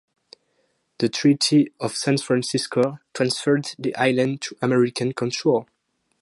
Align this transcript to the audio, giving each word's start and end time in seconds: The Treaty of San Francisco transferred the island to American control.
The 0.97 1.09
Treaty 1.09 1.73
of 1.79 1.95
San 1.95 2.17
Francisco 2.17 2.97
transferred 3.13 3.67
the 3.77 3.95
island 3.95 4.41
to 4.41 4.57
American 4.59 5.13
control. 5.13 5.67